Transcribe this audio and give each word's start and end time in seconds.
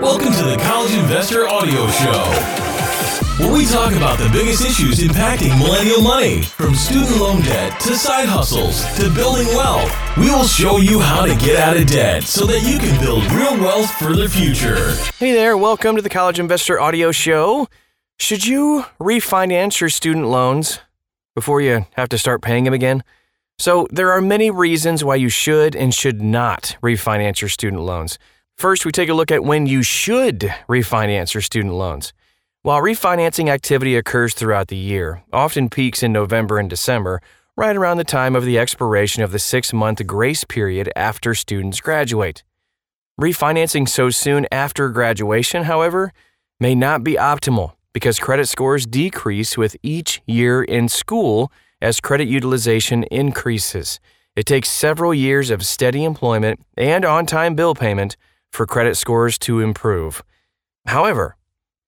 Welcome 0.00 0.32
to 0.34 0.44
the 0.44 0.56
College 0.62 0.94
Investor 0.94 1.48
Audio 1.48 1.88
Show, 1.88 2.22
where 3.42 3.52
we 3.52 3.66
talk 3.66 3.92
about 3.94 4.16
the 4.16 4.28
biggest 4.32 4.64
issues 4.64 5.00
impacting 5.00 5.58
millennial 5.58 6.00
money, 6.02 6.42
from 6.42 6.76
student 6.76 7.16
loan 7.18 7.42
debt 7.42 7.80
to 7.80 7.96
side 7.96 8.28
hustles 8.28 8.84
to 8.96 9.12
building 9.12 9.48
wealth. 9.48 9.92
We 10.16 10.30
will 10.30 10.44
show 10.44 10.76
you 10.76 11.00
how 11.00 11.26
to 11.26 11.34
get 11.34 11.56
out 11.56 11.76
of 11.76 11.88
debt 11.88 12.22
so 12.22 12.46
that 12.46 12.62
you 12.62 12.78
can 12.78 13.00
build 13.00 13.24
real 13.32 13.58
wealth 13.58 13.90
for 13.90 14.14
the 14.14 14.28
future. 14.28 14.94
Hey 15.18 15.32
there, 15.32 15.56
welcome 15.56 15.96
to 15.96 16.02
the 16.02 16.08
College 16.08 16.38
Investor 16.38 16.80
Audio 16.80 17.10
Show. 17.10 17.66
Should 18.20 18.46
you 18.46 18.84
refinance 19.00 19.80
your 19.80 19.90
student 19.90 20.26
loans 20.26 20.78
before 21.34 21.60
you 21.60 21.86
have 21.96 22.08
to 22.10 22.18
start 22.18 22.40
paying 22.40 22.62
them 22.62 22.74
again? 22.74 23.02
So, 23.58 23.88
there 23.90 24.12
are 24.12 24.20
many 24.20 24.52
reasons 24.52 25.02
why 25.02 25.16
you 25.16 25.28
should 25.28 25.74
and 25.74 25.92
should 25.92 26.22
not 26.22 26.76
refinance 26.84 27.40
your 27.40 27.48
student 27.48 27.82
loans. 27.82 28.16
First, 28.58 28.84
we 28.84 28.90
take 28.90 29.08
a 29.08 29.14
look 29.14 29.30
at 29.30 29.44
when 29.44 29.66
you 29.66 29.84
should 29.84 30.52
refinance 30.68 31.32
your 31.32 31.42
student 31.42 31.74
loans. 31.74 32.12
While 32.62 32.82
refinancing 32.82 33.48
activity 33.48 33.94
occurs 33.94 34.34
throughout 34.34 34.66
the 34.66 34.76
year, 34.76 35.22
often 35.32 35.70
peaks 35.70 36.02
in 36.02 36.12
November 36.12 36.58
and 36.58 36.68
December, 36.68 37.22
right 37.56 37.76
around 37.76 37.98
the 37.98 38.04
time 38.04 38.34
of 38.34 38.44
the 38.44 38.58
expiration 38.58 39.22
of 39.22 39.30
the 39.30 39.38
six 39.38 39.72
month 39.72 40.04
grace 40.08 40.42
period 40.42 40.90
after 40.96 41.36
students 41.36 41.80
graduate. 41.80 42.42
Refinancing 43.20 43.88
so 43.88 44.10
soon 44.10 44.44
after 44.50 44.88
graduation, 44.88 45.62
however, 45.62 46.12
may 46.58 46.74
not 46.74 47.04
be 47.04 47.14
optimal 47.14 47.74
because 47.92 48.18
credit 48.18 48.48
scores 48.48 48.86
decrease 48.86 49.56
with 49.56 49.76
each 49.84 50.20
year 50.26 50.64
in 50.64 50.88
school 50.88 51.52
as 51.80 52.00
credit 52.00 52.26
utilization 52.26 53.04
increases. 53.04 54.00
It 54.34 54.46
takes 54.46 54.68
several 54.68 55.14
years 55.14 55.50
of 55.50 55.64
steady 55.64 56.02
employment 56.02 56.58
and 56.76 57.04
on 57.04 57.24
time 57.24 57.54
bill 57.54 57.76
payment 57.76 58.16
for 58.52 58.66
credit 58.66 58.96
scores 58.96 59.38
to 59.38 59.60
improve. 59.60 60.22
However, 60.86 61.36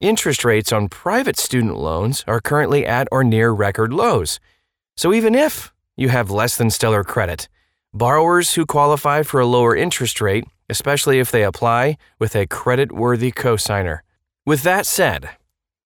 interest 0.01 0.45
rates 0.45 0.73
on 0.73 0.89
private 0.89 1.39
student 1.39 1.77
loans 1.77 2.25
are 2.27 2.41
currently 2.41 2.87
at 2.87 3.09
or 3.11 3.25
near 3.25 3.51
record 3.51 3.93
lows. 3.93 4.41
So 4.97 5.13
even 5.13 5.35
if 5.35 5.73
you 5.97 6.09
have 6.09 6.31
less 6.31 6.57
than 6.57 6.71
stellar 6.71 7.05
credit, 7.05 7.49
borrowers 7.93 8.55
who 8.55 8.67
qualify 8.67 9.23
for 9.23 9.41
a 9.41 9.47
lower 9.47 9.75
interest 9.75 10.21
rate, 10.21 10.45
especially 10.69 11.19
if 11.19 11.31
they 11.31 11.43
apply 11.43 11.97
with 12.19 12.37
a 12.37 12.47
credit 12.47 12.93
worthy 12.93 13.33
cosigner. 13.33 14.01
With 14.47 14.63
that 14.63 14.87
said, 14.87 15.31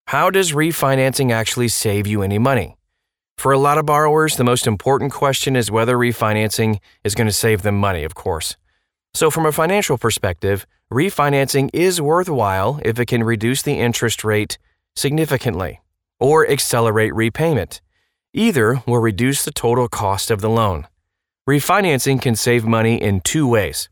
how 0.08 0.30
does 0.30 0.52
refinancing 0.52 1.32
actually 1.32 1.68
save 1.68 2.06
you 2.06 2.22
any 2.22 2.38
money? 2.38 2.76
For 3.38 3.52
a 3.52 3.58
lot 3.58 3.78
of 3.78 3.86
borrowers, 3.86 4.36
the 4.36 4.44
most 4.44 4.66
important 4.66 5.12
question 5.12 5.56
is 5.56 5.70
whether 5.70 5.96
refinancing 5.96 6.78
is 7.02 7.14
going 7.14 7.26
to 7.26 7.32
save 7.32 7.62
them 7.62 7.78
money, 7.78 8.04
of 8.04 8.14
course. 8.14 8.56
So, 9.14 9.30
from 9.30 9.46
a 9.46 9.52
financial 9.52 9.96
perspective, 9.96 10.66
refinancing 10.92 11.70
is 11.72 12.00
worthwhile 12.00 12.80
if 12.84 12.98
it 12.98 13.06
can 13.06 13.22
reduce 13.22 13.62
the 13.62 13.78
interest 13.78 14.24
rate 14.24 14.58
significantly 14.96 15.80
or 16.18 16.48
accelerate 16.48 17.14
repayment. 17.14 17.80
Either 18.32 18.82
will 18.88 18.98
reduce 18.98 19.44
the 19.44 19.52
total 19.52 19.88
cost 19.88 20.32
of 20.32 20.40
the 20.40 20.50
loan. 20.50 20.88
Refinancing 21.48 22.20
can 22.20 22.34
save 22.34 22.64
money 22.64 23.00
in 23.00 23.20
two 23.20 23.46
ways. 23.46 23.88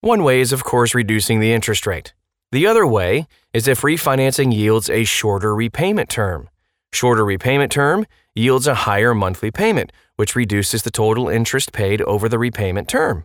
One 0.00 0.22
way 0.22 0.40
is, 0.40 0.52
of 0.52 0.62
course, 0.62 0.94
reducing 0.94 1.40
the 1.40 1.52
interest 1.52 1.84
rate. 1.84 2.14
The 2.52 2.66
other 2.66 2.86
way 2.86 3.26
is 3.52 3.66
if 3.66 3.80
refinancing 3.80 4.54
yields 4.54 4.88
a 4.88 5.02
shorter 5.02 5.56
repayment 5.56 6.08
term. 6.08 6.48
Shorter 6.92 7.24
repayment 7.24 7.72
term 7.72 8.06
yields 8.34 8.68
a 8.68 8.74
higher 8.74 9.14
monthly 9.14 9.50
payment, 9.50 9.90
which 10.14 10.36
reduces 10.36 10.82
the 10.84 10.90
total 10.90 11.28
interest 11.28 11.72
paid 11.72 12.00
over 12.02 12.28
the 12.28 12.38
repayment 12.38 12.88
term. 12.88 13.24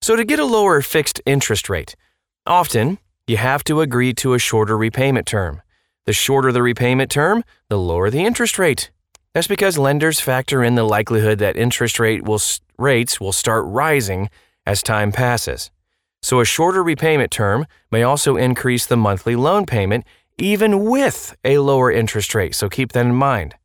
So, 0.00 0.16
to 0.16 0.24
get 0.24 0.38
a 0.38 0.44
lower 0.44 0.80
fixed 0.80 1.20
interest 1.26 1.68
rate, 1.68 1.94
often 2.46 2.98
you 3.26 3.36
have 3.36 3.64
to 3.64 3.80
agree 3.80 4.14
to 4.14 4.34
a 4.34 4.38
shorter 4.38 4.76
repayment 4.76 5.26
term. 5.26 5.62
The 6.06 6.12
shorter 6.12 6.52
the 6.52 6.62
repayment 6.62 7.10
term, 7.10 7.44
the 7.68 7.78
lower 7.78 8.08
the 8.10 8.24
interest 8.24 8.58
rate. 8.58 8.90
That's 9.34 9.48
because 9.48 9.76
lenders 9.76 10.20
factor 10.20 10.64
in 10.64 10.74
the 10.74 10.84
likelihood 10.84 11.38
that 11.40 11.56
interest 11.56 11.98
rate 11.98 12.24
will, 12.24 12.40
rates 12.78 13.20
will 13.20 13.32
start 13.32 13.64
rising 13.66 14.30
as 14.64 14.82
time 14.82 15.12
passes. 15.12 15.70
So, 16.22 16.40
a 16.40 16.44
shorter 16.44 16.82
repayment 16.82 17.30
term 17.30 17.66
may 17.90 18.02
also 18.02 18.36
increase 18.36 18.86
the 18.86 18.96
monthly 18.96 19.36
loan 19.36 19.66
payment 19.66 20.04
even 20.38 20.84
with 20.84 21.36
a 21.44 21.58
lower 21.58 21.90
interest 21.90 22.34
rate, 22.34 22.54
so 22.54 22.68
keep 22.68 22.92
that 22.92 23.04
in 23.04 23.14
mind. 23.14 23.56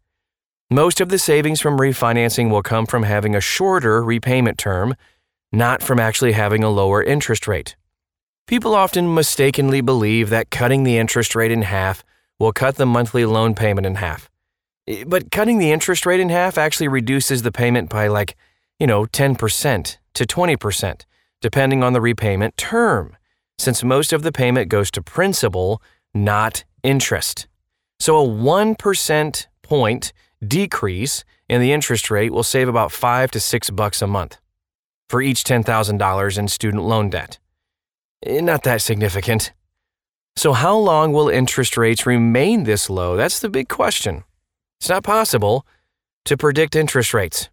Most 0.72 1.00
of 1.00 1.10
the 1.10 1.20
savings 1.20 1.62
from 1.62 1.78
refinancing 1.78 2.50
will 2.50 2.64
come 2.64 2.88
from 2.88 3.04
having 3.04 3.36
a 3.36 3.42
shorter 3.42 4.04
repayment 4.04 4.58
term, 4.58 4.96
not 5.54 5.84
from 5.84 6.00
actually 6.00 6.32
having 6.32 6.64
a 6.64 6.70
lower 6.70 7.02
interest 7.04 7.48
rate. 7.48 7.76
People 8.48 8.74
often 8.74 9.14
mistakenly 9.14 9.82
believe 9.82 10.32
that 10.32 10.50
cutting 10.50 10.84
the 10.84 10.98
interest 10.98 11.36
rate 11.36 11.52
in 11.52 11.62
half 11.62 12.04
will 12.40 12.52
cut 12.52 12.76
the 12.76 12.88
monthly 12.88 13.24
loan 13.24 13.54
payment 13.54 13.86
in 13.86 13.96
half. 13.96 14.30
Eh, 14.88 15.04
but 15.06 15.32
cutting 15.32 15.60
the 15.60 15.72
interest 15.72 16.08
rate 16.08 16.20
in 16.20 16.30
half 16.30 16.58
actually 16.58 16.88
reduces 16.88 17.44
the 17.44 17.52
payment 17.52 17.88
by 17.88 18.08
like, 18.08 18.36
you 18.80 18.88
know, 18.88 19.06
10% 19.06 19.98
to 20.16 20.26
20%, 20.26 21.02
depending 21.40 21.84
on 21.84 21.94
the 21.94 22.02
repayment 22.02 22.58
term, 22.58 23.16
since 23.60 23.84
most 23.84 24.12
of 24.12 24.24
the 24.24 24.32
payment 24.32 24.70
goes 24.70 24.90
to 24.90 25.04
principal, 25.04 25.82
not 26.16 26.64
interest. 26.82 27.48
So 28.00 28.18
a 28.18 28.28
1% 28.28 29.48
point 29.62 30.14
decrease 30.46 31.24
in 31.48 31.62
the 31.62 31.72
interest 31.72 32.10
rate 32.10 32.34
will 32.34 32.44
save 32.44 32.68
about 32.68 32.92
5 32.92 33.30
to 33.32 33.40
6 33.40 33.70
bucks 33.70 34.02
a 34.02 34.08
month 34.08 34.40
for 35.14 35.22
each 35.22 35.44
$10,000 35.44 36.38
in 36.40 36.48
student 36.48 36.84
loan 36.86 37.08
debt. 37.12 37.38
Eh, 38.26 38.42
not 38.42 38.64
that 38.64 38.82
significant. 38.82 39.54
So, 40.36 40.54
how 40.54 40.76
long 40.76 41.14
will 41.14 41.30
interest 41.30 41.78
rates 41.78 42.08
remain 42.08 42.64
this 42.64 42.90
low? 42.90 43.16
That's 43.16 43.40
the 43.40 43.48
big 43.48 43.70
question. 43.70 44.24
It's 44.80 44.90
not 44.90 45.04
possible 45.04 45.68
to 46.26 46.36
predict 46.36 46.76
interest 46.76 47.14
rates, 47.14 47.50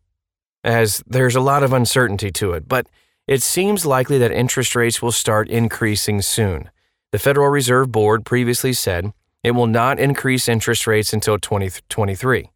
as 0.65 1.03
there's 1.06 1.37
a 1.37 1.43
lot 1.43 1.62
of 1.62 1.75
uncertainty 1.75 2.31
to 2.31 2.54
it, 2.54 2.66
but 2.66 2.87
it 3.26 3.43
seems 3.43 3.84
likely 3.84 4.16
that 4.16 4.32
interest 4.32 4.75
rates 4.75 5.03
will 5.03 5.12
start 5.12 5.50
increasing 5.50 6.22
soon. 6.22 6.70
The 7.12 7.19
Federal 7.19 7.50
Reserve 7.50 7.93
Board 7.93 8.25
previously 8.25 8.72
said 8.72 9.12
it 9.44 9.50
will 9.50 9.66
not 9.66 10.00
increase 10.00 10.49
interest 10.49 10.87
rates 10.87 11.12
until 11.12 11.37
2023, 11.37 12.49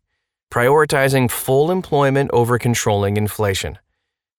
prioritizing 0.51 1.31
full 1.31 1.71
employment 1.71 2.31
over 2.33 2.59
controlling 2.59 3.19
inflation. 3.19 3.77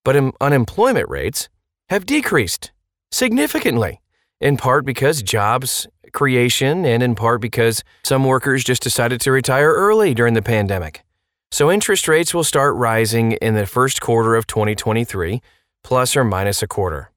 But 0.05 0.33
unemployment 0.39 1.09
rates 1.09 1.49
have 1.89 2.05
decreased 2.05 2.71
significantly, 3.11 4.01
in 4.39 4.55
part 4.55 4.85
because 4.85 5.21
jobs 5.21 5.88
creation 6.13 6.85
and 6.85 7.03
in 7.03 7.16
part 7.16 7.41
because 7.41 7.83
some 8.05 8.23
workers 8.23 8.63
just 8.63 8.81
decided 8.81 9.19
to 9.21 9.31
retire 9.31 9.73
early 9.73 10.13
during 10.13 10.33
the 10.33 10.41
pandemic. 10.41 11.03
So 11.51 11.71
interest 11.71 12.07
rates 12.07 12.33
will 12.33 12.43
start 12.43 12.75
rising 12.75 13.33
in 13.33 13.55
the 13.55 13.66
first 13.66 13.99
quarter 13.99 14.35
of 14.35 14.47
2023, 14.47 15.41
plus 15.83 16.16
or 16.16 16.23
minus 16.23 16.63
a 16.63 16.67
quarter. 16.67 17.11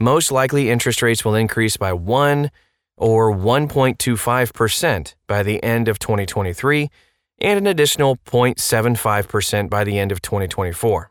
Most 0.00 0.30
likely, 0.30 0.70
interest 0.70 1.02
rates 1.02 1.24
will 1.24 1.34
increase 1.34 1.76
by 1.76 1.92
1 1.92 2.50
or 2.96 3.34
1.25% 3.34 5.14
by 5.26 5.42
the 5.42 5.62
end 5.62 5.88
of 5.88 5.98
2023 5.98 6.90
and 7.40 7.58
an 7.58 7.66
additional 7.66 8.16
0.75% 8.16 9.70
by 9.70 9.84
the 9.84 9.98
end 9.98 10.12
of 10.12 10.20
2024. 10.20 11.10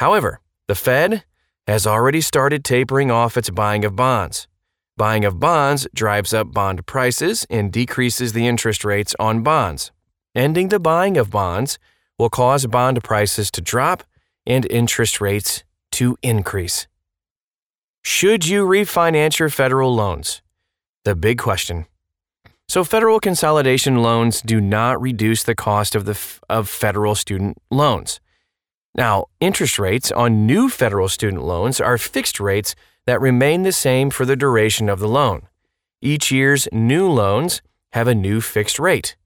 However, 0.00 0.40
the 0.66 0.74
Fed 0.74 1.24
has 1.66 1.86
already 1.86 2.22
started 2.22 2.64
tapering 2.64 3.10
off 3.10 3.36
its 3.36 3.50
buying 3.50 3.84
of 3.84 3.96
bonds. 3.96 4.48
Buying 4.96 5.26
of 5.26 5.38
bonds 5.38 5.86
drives 5.94 6.32
up 6.32 6.54
bond 6.54 6.86
prices 6.86 7.46
and 7.50 7.70
decreases 7.70 8.32
the 8.32 8.46
interest 8.46 8.82
rates 8.82 9.14
on 9.20 9.42
bonds. 9.42 9.92
Ending 10.34 10.70
the 10.70 10.80
buying 10.80 11.18
of 11.18 11.30
bonds 11.30 11.78
will 12.18 12.30
cause 12.30 12.64
bond 12.66 13.04
prices 13.04 13.50
to 13.50 13.60
drop 13.60 14.02
and 14.46 14.66
interest 14.70 15.20
rates 15.20 15.64
to 15.92 16.16
increase. 16.22 16.86
Should 18.00 18.48
you 18.48 18.64
refinance 18.64 19.38
your 19.38 19.50
federal 19.50 19.94
loans? 19.94 20.40
The 21.04 21.14
big 21.14 21.36
question. 21.36 21.84
So, 22.68 22.84
federal 22.84 23.20
consolidation 23.20 24.00
loans 24.00 24.40
do 24.40 24.62
not 24.62 24.98
reduce 24.98 25.42
the 25.42 25.54
cost 25.54 25.94
of, 25.94 26.06
the 26.06 26.12
f- 26.12 26.40
of 26.48 26.70
federal 26.70 27.14
student 27.14 27.58
loans. 27.70 28.18
Now, 28.94 29.26
interest 29.40 29.78
rates 29.78 30.10
on 30.10 30.46
new 30.46 30.68
federal 30.68 31.08
student 31.08 31.44
loans 31.44 31.80
are 31.80 31.98
fixed 31.98 32.40
rates 32.40 32.74
that 33.06 33.20
remain 33.20 33.62
the 33.62 33.72
same 33.72 34.10
for 34.10 34.24
the 34.24 34.36
duration 34.36 34.88
of 34.88 34.98
the 34.98 35.08
loan. 35.08 35.48
Each 36.02 36.30
year's 36.30 36.68
new 36.72 37.08
loans 37.08 37.62
have 37.92 38.08
a 38.08 38.14
new 38.14 38.40
fixed 38.40 38.78
rate. 38.78 39.16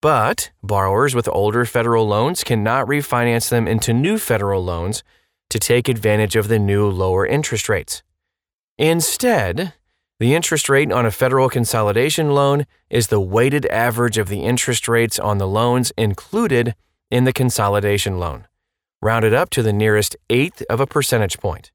But 0.00 0.50
borrowers 0.62 1.14
with 1.14 1.28
older 1.28 1.64
federal 1.64 2.06
loans 2.06 2.44
cannot 2.44 2.86
refinance 2.86 3.48
them 3.48 3.66
into 3.66 3.92
new 3.92 4.18
federal 4.18 4.62
loans 4.64 5.02
to 5.50 5.58
take 5.58 5.88
advantage 5.88 6.36
of 6.36 6.48
the 6.48 6.58
new 6.58 6.88
lower 6.88 7.26
interest 7.26 7.68
rates. 7.68 8.02
Instead, 8.76 9.74
the 10.20 10.34
interest 10.34 10.68
rate 10.68 10.92
on 10.92 11.06
a 11.06 11.10
federal 11.10 11.48
consolidation 11.48 12.30
loan 12.30 12.66
is 12.90 13.08
the 13.08 13.20
weighted 13.20 13.66
average 13.66 14.18
of 14.18 14.28
the 14.28 14.42
interest 14.42 14.88
rates 14.88 15.18
on 15.18 15.38
the 15.38 15.46
loans 15.46 15.92
included 15.96 16.74
in 17.10 17.24
the 17.24 17.32
consolidation 17.32 18.18
loan, 18.18 18.46
rounded 19.00 19.32
up 19.34 19.50
to 19.50 19.62
the 19.62 19.72
nearest 19.72 20.16
eighth 20.28 20.62
of 20.68 20.80
a 20.80 20.86
percentage 20.86 21.38
point. 21.38 21.70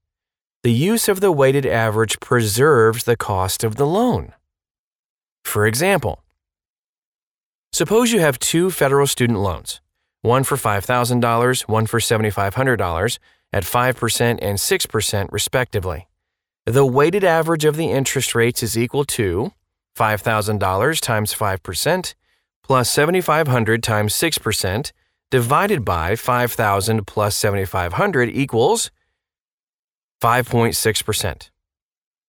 the 0.64 0.72
use 0.72 1.10
of 1.10 1.20
the 1.20 1.32
weighted 1.32 1.66
average 1.66 2.20
preserves 2.22 3.04
the 3.04 3.18
cost 3.18 3.66
of 3.66 3.76
the 3.76 3.86
loan. 3.86 4.32
For 5.44 5.68
example, 5.68 6.24
suppose 7.74 8.14
you 8.14 8.22
have 8.22 8.40
two 8.40 8.72
federal 8.72 9.06
student 9.06 9.40
loans, 9.40 9.82
one 10.22 10.46
for 10.46 10.56
$5,000, 10.56 11.62
one 11.68 11.86
for 11.86 12.00
$7,500, 12.00 13.20
at 13.52 13.64
5% 13.64 14.40
and 14.42 14.58
6% 14.58 15.32
respectively. 15.32 16.08
The 16.66 16.86
weighted 16.86 17.26
average 17.26 17.66
of 17.66 17.76
the 17.76 17.92
interest 17.92 18.34
rates 18.34 18.64
is 18.64 18.78
equal 18.78 19.04
to 19.06 19.52
$5,000 19.98 21.02
times 21.02 21.34
5% 21.36 22.14
plus 22.64 22.90
7,500 22.90 23.84
times 23.84 24.14
6% 24.14 24.92
divided 25.32 25.84
by 25.84 26.16
5,000 26.16 27.06
plus 27.08 27.36
7,500 27.36 28.30
equals 28.30 28.92
5.6%. 30.22 31.50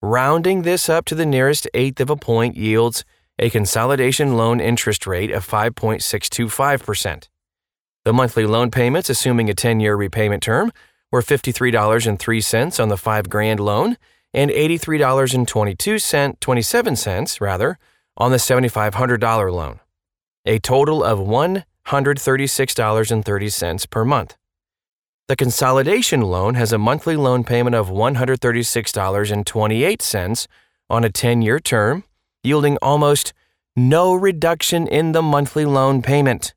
Rounding 0.01 0.61
this 0.63 0.89
up 0.89 1.05
to 1.05 1.15
the 1.15 1.25
nearest 1.25 1.67
eighth 1.73 1.99
of 1.99 2.09
a 2.09 2.15
point 2.15 2.55
yields 2.57 3.05
a 3.39 3.49
consolidation 3.49 4.37
loan 4.37 4.59
interest 4.59 5.07
rate 5.07 5.31
of 5.31 5.47
5.625%. 5.47 7.27
The 8.03 8.13
monthly 8.13 8.45
loan 8.45 8.71
payments, 8.71 9.09
assuming 9.09 9.49
a 9.49 9.53
10 9.53 9.79
year 9.79 9.95
repayment 9.95 10.43
term, 10.43 10.71
were 11.11 11.21
$53.03 11.21 12.79
on 12.81 12.89
the 12.89 12.97
5 12.97 13.29
grand 13.29 13.59
loan 13.59 13.97
and 14.33 14.51
$83.22 14.51 16.39
27 16.39 16.95
cents 16.95 17.41
rather 17.41 17.79
on 18.17 18.31
the 18.31 18.37
$7500 18.37 19.53
loan. 19.53 19.79
A 20.45 20.59
total 20.59 21.03
of 21.03 21.19
$136.30 21.87 23.89
per 23.89 24.05
month. 24.05 24.37
The 25.27 25.35
consolidation 25.35 26.21
loan 26.21 26.53
has 26.55 26.71
a 26.71 26.77
monthly 26.77 27.15
loan 27.15 27.43
payment 27.43 27.75
of 27.75 27.89
$136.28 27.89 30.47
on 30.89 31.03
a 31.03 31.09
10 31.09 31.41
year 31.41 31.59
term, 31.59 32.03
yielding 32.43 32.77
almost 32.81 33.33
no 33.75 34.13
reduction 34.13 34.87
in 34.87 35.13
the 35.13 35.23
monthly 35.23 35.65
loan 35.65 36.01
payment. 36.01 36.53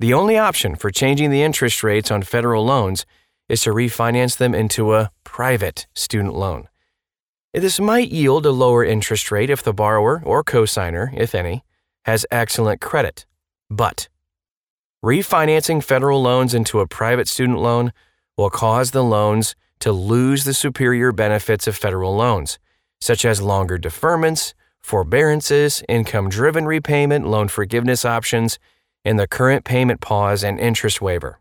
The 0.00 0.14
only 0.14 0.38
option 0.38 0.76
for 0.76 0.90
changing 0.90 1.30
the 1.30 1.42
interest 1.42 1.82
rates 1.82 2.10
on 2.10 2.22
federal 2.22 2.64
loans 2.64 3.04
is 3.48 3.62
to 3.62 3.70
refinance 3.70 4.36
them 4.36 4.54
into 4.54 4.94
a 4.94 5.10
private 5.24 5.86
student 5.94 6.34
loan. 6.34 6.68
This 7.54 7.80
might 7.80 8.10
yield 8.10 8.44
a 8.44 8.50
lower 8.50 8.84
interest 8.84 9.32
rate 9.32 9.50
if 9.50 9.62
the 9.62 9.72
borrower 9.72 10.22
or 10.24 10.44
cosigner, 10.44 11.12
if 11.16 11.34
any, 11.34 11.64
has 12.04 12.26
excellent 12.30 12.80
credit. 12.80 13.24
But 13.70 14.08
refinancing 15.04 15.82
federal 15.82 16.20
loans 16.20 16.54
into 16.54 16.80
a 16.80 16.86
private 16.86 17.28
student 17.28 17.58
loan 17.58 17.92
will 18.36 18.50
cause 18.50 18.90
the 18.90 19.04
loans 19.04 19.54
to 19.80 19.92
lose 19.92 20.44
the 20.44 20.54
superior 20.54 21.12
benefits 21.12 21.66
of 21.66 21.76
federal 21.76 22.16
loans, 22.16 22.58
such 23.00 23.24
as 23.24 23.40
longer 23.40 23.78
deferments, 23.78 24.54
forbearances, 24.80 25.82
income 25.88 26.28
driven 26.28 26.66
repayment, 26.66 27.26
loan 27.26 27.48
forgiveness 27.48 28.04
options, 28.04 28.58
and 29.04 29.18
the 29.18 29.28
current 29.28 29.64
payment 29.64 30.00
pause 30.00 30.42
and 30.42 30.58
interest 30.58 31.00
waiver. 31.00 31.40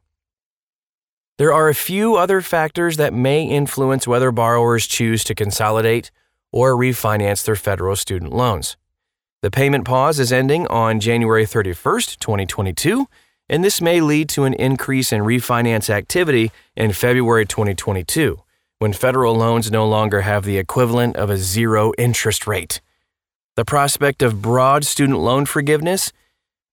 There 1.37 1.53
are 1.53 1.69
a 1.69 1.75
few 1.75 2.15
other 2.15 2.41
factors 2.41 2.97
that 2.97 3.13
may 3.13 3.43
influence 3.43 4.07
whether 4.07 4.31
borrowers 4.31 4.87
choose 4.87 5.23
to 5.25 5.35
consolidate 5.35 6.11
or 6.51 6.73
refinance 6.73 7.45
their 7.45 7.55
federal 7.55 7.95
student 7.95 8.33
loans. 8.33 8.75
The 9.43 9.51
payment 9.51 9.85
pause 9.85 10.19
is 10.19 10.31
ending 10.31 10.65
on 10.67 10.99
January 10.99 11.45
31st, 11.45 12.17
2022, 12.17 13.07
and 13.49 13.63
this 13.63 13.81
may 13.81 14.01
lead 14.01 14.29
to 14.29 14.43
an 14.43 14.53
increase 14.53 15.11
in 15.11 15.21
refinance 15.21 15.89
activity 15.89 16.51
in 16.75 16.91
February 16.91 17.45
2022, 17.45 18.41
when 18.79 18.93
federal 18.93 19.35
loans 19.35 19.71
no 19.71 19.87
longer 19.87 20.21
have 20.21 20.43
the 20.43 20.57
equivalent 20.57 21.15
of 21.15 21.29
a 21.29 21.37
zero 21.37 21.93
interest 21.97 22.47
rate. 22.47 22.81
The 23.55 23.65
prospect 23.65 24.21
of 24.21 24.41
broad 24.41 24.85
student 24.85 25.19
loan 25.19 25.45
forgiveness 25.45 26.11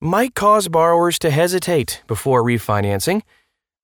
might 0.01 0.35
cause 0.35 0.69
borrowers 0.69 1.19
to 1.21 1.31
hesitate 1.31 2.03
before 2.07 2.43
refinancing 2.43 3.23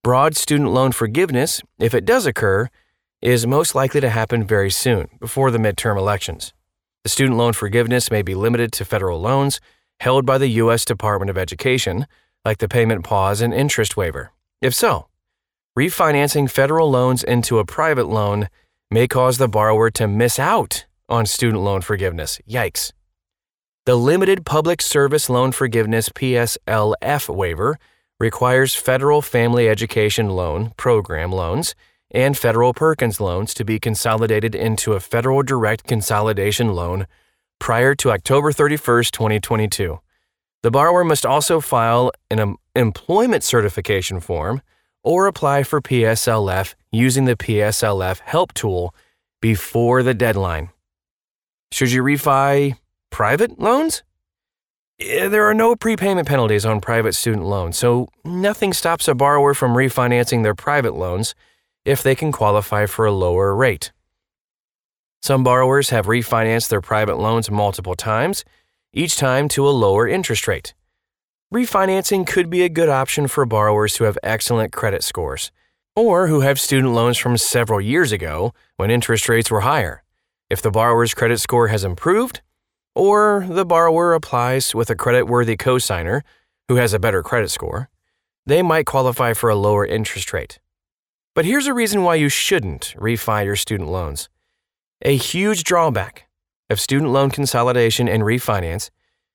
Broad 0.03 0.35
student 0.35 0.71
loan 0.71 0.93
forgiveness, 0.93 1.61
if 1.79 1.95
it 1.95 2.07
does 2.07 2.25
occur, 2.25 2.71
is 3.21 3.47
most 3.47 3.75
likely 3.75 4.01
to 4.01 4.09
happen 4.09 4.47
very 4.47 4.71
soon, 4.71 5.09
before 5.21 5.51
the 5.51 5.59
midterm 5.59 5.99
elections. 5.99 6.55
The 7.05 7.11
student 7.11 7.37
loan 7.37 7.53
forgiveness 7.53 8.11
may 8.11 8.23
be 8.23 8.35
limited 8.35 8.73
to 8.73 8.87
federal 8.87 9.21
loans 9.21 9.61
held 10.01 10.25
by 10.25 10.39
the 10.39 10.49
U.S. 10.63 10.87
Department 10.87 11.29
of 11.29 11.37
Education, 11.37 12.07
like 12.45 12.59
the 12.59 12.69
payment 12.69 13.05
pause 13.05 13.41
and 13.41 13.53
interest 13.53 13.97
waiver. 13.97 14.33
If 14.61 14.75
so, 14.75 15.07
refinancing 15.79 16.51
federal 16.51 16.91
loans 16.91 17.23
into 17.23 17.59
a 17.59 17.65
private 17.65 18.09
loan 18.09 18.49
may 18.91 19.07
cause 19.07 19.39
the 19.39 19.49
borrower 19.49 19.91
to 19.91 20.09
miss 20.09 20.39
out 20.39 20.87
on 21.09 21.27
student 21.27 21.63
loan 21.63 21.81
forgiveness. 21.81 22.41
Yikes. 22.49 22.93
The 23.87 23.97
Limited 23.97 24.45
Public 24.45 24.83
Service 24.83 25.31
Loan 25.31 25.53
Forgiveness 25.53 26.11
PSLF 26.11 27.35
waiver 27.35 27.79
requires 28.19 28.75
federal 28.75 29.23
family 29.23 29.69
education 29.69 30.29
loan 30.29 30.73
program 30.77 31.33
loans 31.33 31.75
and 32.11 32.37
federal 32.37 32.75
Perkins 32.75 33.21
loans 33.21 33.55
to 33.55 33.65
be 33.65 33.79
consolidated 33.79 34.55
into 34.55 34.93
a 34.93 35.01
federal 35.01 35.43
direct 35.43 35.87
consolidation 35.87 36.75
loan 36.75 37.07
prior 37.59 37.95
to 37.95 38.11
October 38.11 38.53
31, 38.53 39.05
2022. 39.05 40.01
The 40.63 40.71
borrower 40.71 41.05
must 41.05 41.25
also 41.25 41.61
file 41.61 42.13
an 42.31 42.57
employment 42.75 43.43
certification 43.43 44.21
form 44.21 44.61
or 45.03 45.27
apply 45.27 45.63
for 45.63 45.81
PSLF 45.81 46.75
using 46.93 47.25
the 47.25 47.37
PSLF 47.37 48.21
help 48.21 48.53
tool 48.53 48.95
before 49.41 50.03
the 50.03 50.13
deadline. 50.13 50.71
Should 51.73 51.93
you 51.93 52.03
refi 52.03 52.77
private 53.11 53.59
loans? 53.59 54.03
Eh, 55.01 55.29
there 55.29 55.47
are 55.47 55.55
no 55.55 55.75
prepayment 55.77 56.29
penalties 56.29 56.67
on 56.67 56.81
private 56.81 57.15
student 57.15 57.45
loans, 57.45 57.79
so 57.79 58.09
nothing 58.25 58.75
stops 58.75 59.09
a 59.09 59.15
borrower 59.15 59.55
from 59.55 59.73
refinancing 59.73 60.43
their 60.43 60.55
private 60.55 60.95
loans 60.95 61.35
if 61.87 62.03
they 62.03 62.15
can 62.15 62.33
qualify 62.33 62.85
for 62.85 63.07
a 63.07 63.13
lower 63.13 63.55
rate. 63.55 63.93
Some 65.23 65.43
borrowers 65.43 65.91
have 65.91 66.07
refinanced 66.07 66.69
their 66.69 66.81
private 66.81 67.19
loans 67.19 67.51
multiple 67.51 67.95
times, 67.95 68.45
each 68.93 69.17
time 69.17 69.49
to 69.49 69.69
a 69.69 69.71
lower 69.71 70.09
interest 70.09 70.49
rate. 70.49 70.75
Refinancing 71.53 72.27
could 72.27 72.51
be 72.51 72.63
a 72.63 72.69
good 72.69 72.89
option 72.89 73.29
for 73.29 73.45
borrowers 73.47 73.97
who 73.97 74.05
have 74.05 74.19
excellent 74.23 74.73
credit 74.73 75.03
scores, 75.03 75.51
or 75.97 76.29
who 76.29 76.41
have 76.41 76.61
student 76.61 76.93
loans 76.93 77.19
from 77.19 77.37
several 77.37 77.81
years 77.81 78.13
ago 78.13 78.53
when 78.77 78.91
interest 78.91 79.29
rates 79.29 79.51
were 79.51 79.61
higher. 79.63 80.03
If 80.49 80.63
the 80.63 80.71
borrower's 80.71 81.15
credit 81.15 81.41
score 81.41 81.69
has 81.69 81.85
improved, 81.85 82.41
or 82.95 83.47
the 83.49 83.65
borrower 83.65 84.15
applies 84.15 84.75
with 84.75 84.91
a 84.91 84.97
creditworthy 84.97 85.57
cosigner 85.57 86.23
who 86.69 86.77
has 86.77 86.93
a 86.93 86.99
better 86.99 87.23
credit 87.23 87.51
score, 87.51 87.89
they 88.47 88.63
might 88.63 88.87
qualify 88.87 89.33
for 89.33 89.51
a 89.51 89.57
lower 89.57 89.87
interest 89.87 90.33
rate. 90.33 90.59
But 91.35 91.45
here's 91.45 91.67
a 91.67 91.75
reason 91.75 92.03
why 92.03 92.17
you 92.17 92.29
shouldn't 92.29 92.95
refi 92.97 93.45
your 93.45 93.57
student 93.57 93.89
loans. 93.91 94.29
A 95.03 95.17
huge 95.17 95.65
drawback 95.65 96.27
of 96.71 96.81
student 96.81 97.11
loan 97.11 97.31
consolidation 97.31 98.09
and 98.09 98.23
refinance 98.23 98.89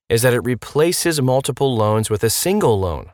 is 0.09 0.21
that 0.21 0.33
it 0.33 0.43
replaces 0.43 1.21
multiple 1.21 1.75
loans 1.75 2.09
with 2.09 2.23
a 2.23 2.29
single 2.29 2.79
loan. 2.79 3.11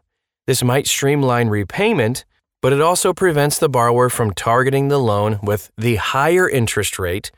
This 0.47 0.63
might 0.63 0.87
streamline 0.87 1.47
repayment, 1.49 2.25
but 2.61 2.73
it 2.73 2.81
also 2.81 3.13
prevents 3.13 3.57
the 3.57 3.69
borrower 3.69 4.09
from 4.09 4.33
targeting 4.33 4.87
the 4.87 4.99
loan 4.99 5.39
with 5.41 5.71
the 5.77 5.95
higher 5.95 6.49
interest 6.49 6.99
rate 6.99 7.31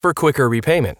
for 0.00 0.14
quicker 0.14 0.48
repayment. 0.48 0.98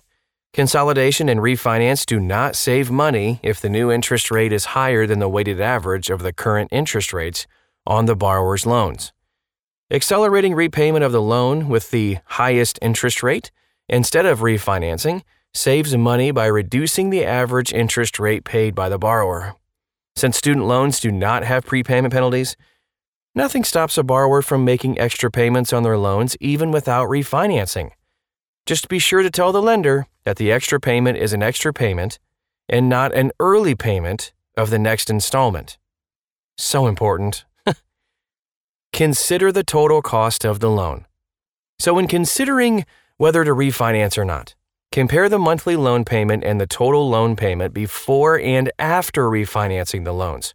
Consolidation 0.52 1.28
and 1.28 1.40
refinance 1.40 2.04
do 2.04 2.18
not 2.18 2.56
save 2.56 2.90
money 2.90 3.38
if 3.42 3.60
the 3.60 3.68
new 3.68 3.90
interest 3.90 4.30
rate 4.30 4.52
is 4.52 4.66
higher 4.66 5.06
than 5.06 5.20
the 5.20 5.28
weighted 5.28 5.60
average 5.60 6.10
of 6.10 6.22
the 6.22 6.32
current 6.32 6.68
interest 6.72 7.12
rates 7.12 7.46
on 7.86 8.06
the 8.06 8.16
borrower's 8.16 8.66
loans. 8.66 9.12
Accelerating 9.92 10.54
repayment 10.54 11.04
of 11.04 11.12
the 11.12 11.22
loan 11.22 11.68
with 11.68 11.90
the 11.90 12.18
highest 12.26 12.78
interest 12.82 13.22
rate 13.22 13.52
instead 13.90 14.24
of 14.24 14.38
refinancing 14.38 15.22
saves 15.52 15.96
money 15.96 16.30
by 16.30 16.46
reducing 16.46 17.10
the 17.10 17.24
average 17.24 17.72
interest 17.72 18.18
rate 18.18 18.44
paid 18.44 18.74
by 18.74 18.88
the 18.88 18.98
borrower. 18.98 19.56
Since 20.14 20.36
student 20.36 20.66
loans 20.66 21.00
do 21.00 21.10
not 21.10 21.42
have 21.42 21.66
prepayment 21.66 22.14
penalties, 22.14 22.56
nothing 23.34 23.64
stops 23.64 23.98
a 23.98 24.04
borrower 24.04 24.42
from 24.42 24.64
making 24.64 24.98
extra 24.98 25.30
payments 25.30 25.72
on 25.72 25.82
their 25.82 25.98
loans 25.98 26.36
even 26.40 26.70
without 26.70 27.08
refinancing. 27.08 27.90
Just 28.64 28.88
be 28.88 29.00
sure 29.00 29.22
to 29.22 29.30
tell 29.30 29.50
the 29.50 29.62
lender 29.62 30.06
that 30.24 30.36
the 30.36 30.52
extra 30.52 30.78
payment 30.78 31.18
is 31.18 31.32
an 31.32 31.42
extra 31.42 31.72
payment 31.72 32.20
and 32.68 32.88
not 32.88 33.12
an 33.12 33.32
early 33.40 33.74
payment 33.74 34.32
of 34.56 34.70
the 34.70 34.78
next 34.78 35.10
installment. 35.10 35.78
So 36.56 36.86
important. 36.86 37.44
Consider 38.92 39.50
the 39.50 39.64
total 39.64 40.02
cost 40.02 40.44
of 40.44 40.60
the 40.60 40.70
loan. 40.70 41.06
So, 41.80 41.94
when 41.94 42.06
considering 42.06 42.84
whether 43.20 43.44
to 43.44 43.50
refinance 43.50 44.16
or 44.16 44.24
not, 44.24 44.54
compare 44.90 45.28
the 45.28 45.38
monthly 45.38 45.76
loan 45.76 46.06
payment 46.06 46.42
and 46.42 46.58
the 46.58 46.66
total 46.66 47.06
loan 47.06 47.36
payment 47.36 47.74
before 47.74 48.40
and 48.40 48.72
after 48.78 49.24
refinancing 49.24 50.06
the 50.06 50.14
loans. 50.14 50.54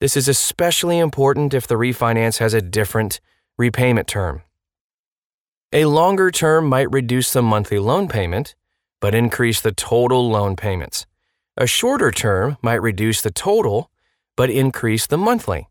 This 0.00 0.16
is 0.16 0.26
especially 0.26 0.98
important 0.98 1.52
if 1.52 1.66
the 1.66 1.74
refinance 1.74 2.38
has 2.38 2.54
a 2.54 2.62
different 2.62 3.20
repayment 3.58 4.08
term. 4.08 4.40
A 5.74 5.84
longer 5.84 6.30
term 6.30 6.70
might 6.70 6.90
reduce 6.90 7.34
the 7.34 7.42
monthly 7.42 7.78
loan 7.78 8.08
payment, 8.08 8.54
but 8.98 9.14
increase 9.14 9.60
the 9.60 9.70
total 9.70 10.30
loan 10.30 10.56
payments. 10.56 11.04
A 11.58 11.66
shorter 11.66 12.10
term 12.10 12.56
might 12.62 12.80
reduce 12.80 13.20
the 13.20 13.30
total, 13.30 13.90
but 14.38 14.48
increase 14.48 15.06
the 15.06 15.18
monthly. 15.18 15.68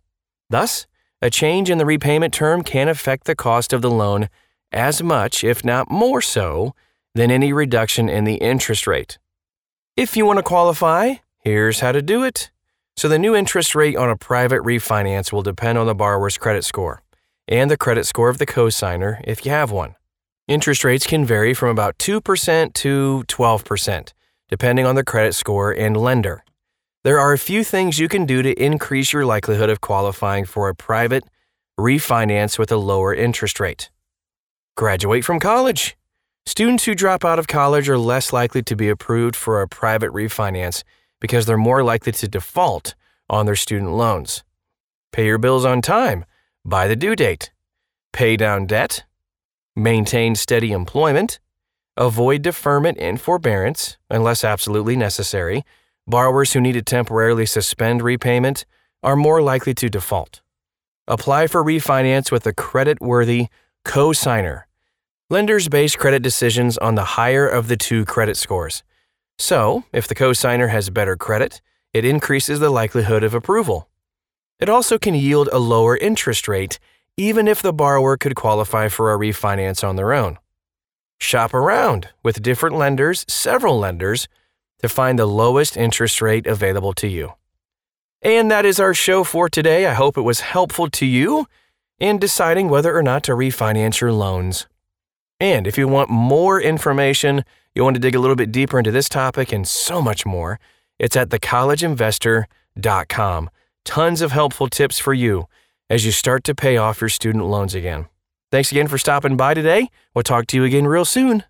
Thus, 0.47 0.85
a 1.23 1.31
change 1.31 1.71
in 1.71 1.79
the 1.79 1.87
repayment 1.87 2.35
term 2.35 2.61
can 2.61 2.87
affect 2.87 3.23
the 3.23 3.33
cost 3.33 3.73
of 3.73 3.81
the 3.81 3.89
loan 3.89 4.29
as 4.71 5.01
much, 5.01 5.43
if 5.43 5.63
not 5.63 5.89
more 5.89 6.21
so, 6.21 6.73
than 7.15 7.31
any 7.31 7.51
reduction 7.51 8.09
in 8.09 8.23
the 8.23 8.35
interest 8.35 8.87
rate. 8.87 9.17
If 9.97 10.15
you 10.15 10.25
want 10.25 10.37
to 10.37 10.43
qualify, 10.43 11.15
here's 11.39 11.79
how 11.79 11.91
to 11.91 12.01
do 12.01 12.23
it. 12.23 12.51
So, 12.95 13.07
the 13.07 13.19
new 13.19 13.35
interest 13.35 13.75
rate 13.75 13.95
on 13.95 14.09
a 14.09 14.17
private 14.17 14.61
refinance 14.61 15.31
will 15.31 15.41
depend 15.41 15.77
on 15.77 15.87
the 15.87 15.95
borrower's 15.95 16.37
credit 16.37 16.65
score 16.65 17.01
and 17.47 17.71
the 17.71 17.77
credit 17.77 18.05
score 18.05 18.29
of 18.29 18.37
the 18.37 18.45
cosigner 18.45 19.21
if 19.23 19.45
you 19.45 19.51
have 19.51 19.71
one. 19.71 19.95
Interest 20.47 20.83
rates 20.83 21.05
can 21.05 21.25
vary 21.25 21.53
from 21.53 21.69
about 21.69 21.97
2% 21.97 22.73
to 22.73 23.23
12%, 23.27 24.13
depending 24.49 24.85
on 24.85 24.95
the 24.95 25.03
credit 25.03 25.33
score 25.33 25.71
and 25.71 25.95
lender. 25.95 26.43
There 27.03 27.19
are 27.19 27.33
a 27.33 27.37
few 27.37 27.63
things 27.63 27.99
you 27.99 28.09
can 28.09 28.25
do 28.25 28.41
to 28.41 28.53
increase 28.53 29.13
your 29.13 29.25
likelihood 29.25 29.69
of 29.69 29.79
qualifying 29.79 30.45
for 30.45 30.67
a 30.67 30.75
private 30.75 31.23
refinance 31.79 32.59
with 32.59 32.71
a 32.71 32.77
lower 32.77 33.13
interest 33.13 33.59
rate. 33.59 33.89
Graduate 34.79 35.25
from 35.25 35.41
college. 35.41 35.97
Students 36.45 36.85
who 36.85 36.95
drop 36.95 37.25
out 37.25 37.37
of 37.37 37.49
college 37.49 37.89
are 37.89 37.97
less 37.97 38.31
likely 38.31 38.63
to 38.63 38.77
be 38.77 38.87
approved 38.87 39.35
for 39.35 39.61
a 39.61 39.67
private 39.67 40.09
refinance 40.11 40.83
because 41.19 41.45
they're 41.45 41.57
more 41.57 41.83
likely 41.83 42.13
to 42.13 42.29
default 42.29 42.95
on 43.29 43.45
their 43.45 43.57
student 43.57 43.91
loans. 43.91 44.45
Pay 45.11 45.25
your 45.25 45.37
bills 45.37 45.65
on 45.65 45.81
time 45.81 46.23
by 46.63 46.87
the 46.87 46.95
due 46.95 47.13
date. 47.13 47.51
Pay 48.13 48.37
down 48.37 48.67
debt. 48.67 49.03
Maintain 49.75 50.33
steady 50.35 50.71
employment. 50.71 51.41
Avoid 51.97 52.41
deferment 52.41 52.97
and 53.01 53.19
forbearance 53.19 53.97
unless 54.09 54.45
absolutely 54.45 54.95
necessary. 54.95 55.65
Borrowers 56.07 56.53
who 56.53 56.61
need 56.61 56.79
to 56.79 56.81
temporarily 56.81 57.45
suspend 57.45 58.01
repayment 58.01 58.63
are 59.03 59.17
more 59.17 59.41
likely 59.41 59.73
to 59.73 59.89
default. 59.89 60.39
Apply 61.05 61.47
for 61.47 61.65
refinance 61.65 62.31
with 62.31 62.47
a 62.47 62.53
credit 62.53 63.01
worthy 63.01 63.47
co 63.83 64.13
signer. 64.13 64.67
Lenders 65.31 65.67
base 65.69 65.95
credit 65.95 66.23
decisions 66.23 66.75
on 66.79 66.95
the 66.95 67.03
higher 67.03 67.47
of 67.47 67.67
the 67.67 67.77
two 67.77 68.03
credit 68.03 68.35
scores. 68.35 68.81
So, 69.37 69.83
if 69.93 70.07
the 70.07 70.15
cosigner 70.15 70.69
has 70.69 70.89
better 70.89 71.15
credit, 71.15 71.61
it 71.93 72.03
increases 72.03 72.59
the 72.59 72.71
likelihood 72.71 73.23
of 73.23 73.35
approval. 73.35 73.89
It 74.59 74.69
also 74.69 74.97
can 74.97 75.13
yield 75.13 75.47
a 75.51 75.59
lower 75.59 75.95
interest 75.95 76.47
rate, 76.47 76.79
even 77.15 77.47
if 77.47 77.61
the 77.61 77.71
borrower 77.71 78.17
could 78.17 78.35
qualify 78.35 78.87
for 78.87 79.13
a 79.13 79.19
refinance 79.19 79.87
on 79.87 79.97
their 79.97 80.13
own. 80.13 80.39
Shop 81.19 81.53
around 81.53 82.09
with 82.23 82.41
different 82.41 82.75
lenders, 82.75 83.23
several 83.27 83.77
lenders, 83.77 84.27
to 84.79 84.89
find 84.89 85.19
the 85.19 85.27
lowest 85.27 85.77
interest 85.77 86.23
rate 86.23 86.47
available 86.47 86.93
to 86.93 87.07
you. 87.07 87.33
And 88.23 88.49
that 88.49 88.65
is 88.65 88.79
our 88.79 88.95
show 88.95 89.23
for 89.23 89.47
today. 89.47 89.85
I 89.85 89.93
hope 89.93 90.17
it 90.17 90.21
was 90.21 90.39
helpful 90.39 90.89
to 90.89 91.05
you 91.05 91.45
in 91.99 92.17
deciding 92.17 92.67
whether 92.67 92.97
or 92.97 93.03
not 93.03 93.21
to 93.25 93.33
refinance 93.33 94.01
your 94.01 94.11
loans. 94.11 94.65
And 95.39 95.67
if 95.67 95.77
you 95.77 95.87
want 95.87 96.09
more 96.09 96.59
information, 96.61 97.45
you 97.73 97.83
want 97.83 97.95
to 97.95 97.99
dig 97.99 98.15
a 98.15 98.19
little 98.19 98.35
bit 98.35 98.51
deeper 98.51 98.77
into 98.77 98.91
this 98.91 99.07
topic 99.07 99.53
and 99.53 99.65
so 99.67 100.01
much 100.01 100.25
more, 100.25 100.59
it's 100.97 101.15
at 101.15 101.29
thecollegeinvestor.com. 101.29 103.49
Tons 103.85 104.21
of 104.21 104.31
helpful 104.31 104.67
tips 104.67 104.99
for 104.99 105.13
you 105.13 105.45
as 105.89 106.05
you 106.05 106.11
start 106.11 106.43
to 106.43 106.53
pay 106.53 106.75
off 106.77 107.01
your 107.01 107.09
student 107.09 107.45
loans 107.45 107.73
again. 107.73 108.07
Thanks 108.51 108.71
again 108.71 108.87
for 108.87 108.97
stopping 108.97 109.37
by 109.37 109.53
today. 109.53 109.89
We'll 110.13 110.23
talk 110.23 110.47
to 110.47 110.57
you 110.57 110.63
again 110.63 110.87
real 110.87 111.05
soon. 111.05 111.43